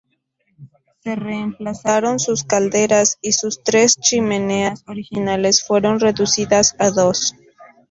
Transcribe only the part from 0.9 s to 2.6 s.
Se reemplazaron sus